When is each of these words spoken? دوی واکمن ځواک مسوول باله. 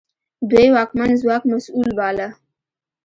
دوی 0.49 0.67
واکمن 0.75 1.11
ځواک 1.21 1.43
مسوول 1.51 1.89
باله. 1.99 2.27